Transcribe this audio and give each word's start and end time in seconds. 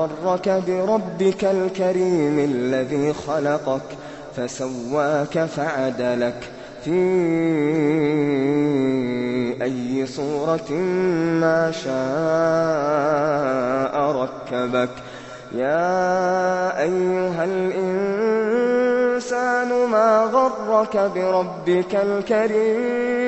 غَرَّكَ 0.00 0.48
بِرَبِّكَ 0.48 1.44
الْكَرِيمِ 1.44 2.38
الَّذِي 2.38 3.12
خَلَقَكَ 3.12 3.82
فَسَوَّاكَ 4.36 5.38
فَعَدَلَكَ. 5.44 6.50
فِي 6.84 6.90
أَيِّ 9.62 10.06
صُورَةٍ 10.06 10.72
مَّا 11.40 11.70
شَاءَ 11.70 11.92
رَكَّبَكَ. 14.22 14.90
يَا 15.54 16.82
أَيُّهَا 16.82 17.44
الْإِنسَانُ 17.44 18.28
مَا 19.90 20.24
غَرَّكَ 20.24 20.96
بِرَبِّكَ 20.96 21.94
الْكَرِيمِ؟ 21.94 23.20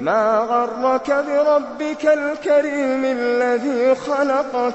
مَا 0.00 0.38
غَرَّكَ 0.38 1.10
بِرَبِّكَ 1.10 2.06
الْكَرِيمِ 2.06 3.04
الَّذِي 3.04 3.94
خَلَقَكَ؟ 3.94 4.74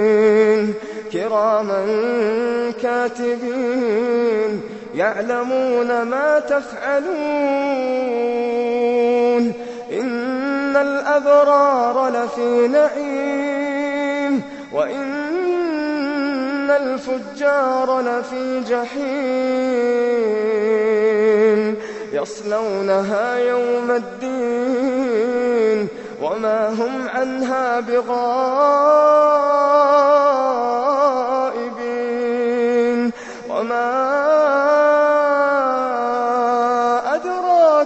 كِرَامًا 1.31 1.81
كَاتِبِينَ 2.81 4.61
يَعْلَمُونَ 4.95 6.01
مَا 6.03 6.39
تَفْعَلُونَ 6.39 7.13
إِنَّ 9.91 10.75
الْأَبْرَارَ 10.75 12.09
لَفِي 12.09 12.67
نَعِيمٍ 12.67 14.41
وَإِنَّ 14.73 15.11
الْفُجَّارَ 16.69 18.01
لَفِي 18.01 18.63
جَحِيمٍ 18.69 19.01
يَصْلَوْنَهَا 22.13 23.37
يَوْمَ 23.37 23.91
الدِّينِ 23.91 25.87
وَمَا 26.21 26.69
هُمْ 26.69 27.09
عَنْهَا 27.09 27.79
بِغَائِبِينَ 27.79 29.00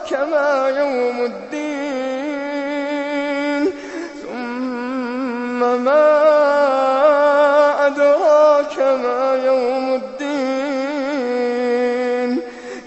أَدْرَاكَ 0.05 0.13
مَا 0.13 0.69
يَوْمُ 0.69 1.25
الدِّينِ 1.25 1.63
ثُمَّ 4.23 5.59
مَا 5.83 6.05
أَدْرَاكَ 7.88 8.79
مَا 8.79 9.41
يَوْمُ 9.45 9.94
الدِّينِ. 9.94 10.31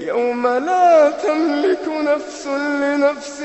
يَوْمَ 0.01 0.47
لَا 0.47 1.11
تَمْلِكُ 1.11 1.89
نَفْسٌ 1.89 2.47
لِّنَفْسٍ 2.47 3.43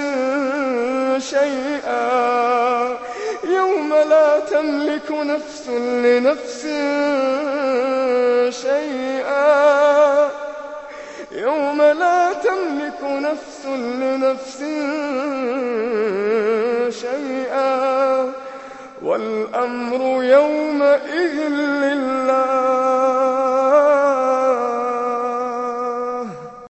شَيْئًا. 1.29 2.97
يَوْمَ 3.43 3.93
لَا 3.93 4.39
تَمْلِكُ 4.39 5.11
نَفْسٌ 5.11 5.69
لِّنَفْسٍ 5.69 6.65
شَيْئًا 6.65 7.52
يَوْمَ 11.73 11.81
لَا 11.81 12.33
تَمْلِكُ 12.33 13.01
نَفْسٌ 13.03 13.65
لِّنَفْسٍ 13.65 14.59
شَيْئًا 17.01 18.31
وَالْأَمْرُ 19.01 20.23
يَوْمَئِذٍ 20.23 21.35
لِّلَّهِ 21.49 22.32